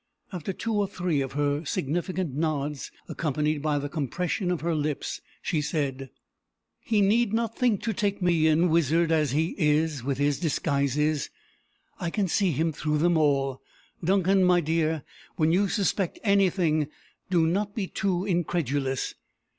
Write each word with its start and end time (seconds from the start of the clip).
After 0.33 0.51
two 0.51 0.73
or 0.73 0.87
three 0.87 1.21
of 1.21 1.33
her 1.33 1.63
significant 1.63 2.33
nods, 2.33 2.89
accompanied 3.07 3.61
by 3.61 3.77
the 3.77 3.87
compression 3.87 4.49
of 4.49 4.61
her 4.61 4.73
lips, 4.73 5.21
she 5.43 5.61
said: 5.61 6.09
"He 6.79 7.01
need 7.01 7.33
not 7.33 7.55
think 7.55 7.83
to 7.83 7.93
take 7.93 8.19
me 8.19 8.47
in, 8.47 8.69
wizard 8.69 9.11
as 9.11 9.29
he 9.29 9.53
is, 9.59 10.03
with 10.03 10.17
his 10.17 10.39
disguises. 10.39 11.29
I 11.99 12.09
can 12.09 12.27
see 12.27 12.49
him 12.51 12.71
through 12.71 12.97
them 12.97 13.15
all. 13.15 13.61
Duncan, 14.03 14.43
my 14.43 14.59
dear, 14.59 15.03
when 15.35 15.51
you 15.51 15.67
suspect 15.67 16.17
anything, 16.23 16.87
do 17.29 17.45
not 17.45 17.75
be 17.75 17.85
too 17.85 18.25
incredulous. 18.25 19.13